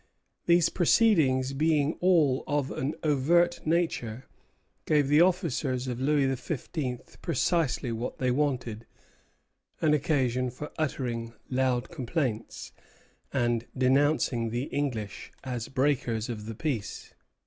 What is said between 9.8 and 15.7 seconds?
occasion for uttering loud complaints, and denouncing the English as